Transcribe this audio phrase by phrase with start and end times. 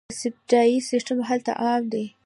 [0.09, 2.05] د سبسایډي سیستم هلته عام دی.